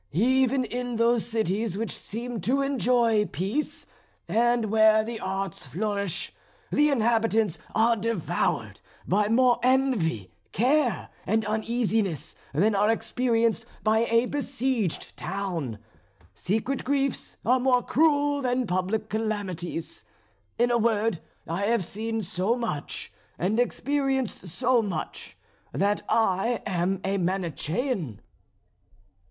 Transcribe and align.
Even 0.13 0.65
in 0.65 0.95
those 0.95 1.27
cities 1.27 1.77
which 1.77 1.91
seem 1.95 2.41
to 2.41 2.63
enjoy 2.63 3.23
peace, 3.27 3.85
and 4.27 4.71
where 4.71 5.03
the 5.03 5.19
arts 5.19 5.67
flourish, 5.67 6.33
the 6.71 6.89
inhabitants 6.89 7.59
are 7.75 7.95
devoured 7.95 8.79
by 9.07 9.29
more 9.29 9.59
envy, 9.61 10.31
care, 10.53 11.09
and 11.27 11.45
uneasiness 11.45 12.35
than 12.51 12.73
are 12.73 12.89
experienced 12.89 13.63
by 13.83 14.07
a 14.09 14.25
besieged 14.25 15.15
town. 15.15 15.77
Secret 16.33 16.83
griefs 16.83 17.37
are 17.45 17.59
more 17.59 17.83
cruel 17.83 18.41
than 18.41 18.65
public 18.65 19.07
calamities. 19.07 20.03
In 20.57 20.71
a 20.71 20.79
word 20.79 21.19
I 21.47 21.65
have 21.67 21.83
seen 21.83 22.23
so 22.23 22.55
much, 22.57 23.13
and 23.37 23.59
experienced 23.59 24.49
so 24.49 24.81
much 24.81 25.37
that 25.71 26.01
I 26.09 26.63
am 26.65 27.01
a 27.03 27.19
Manichean." 27.19 28.19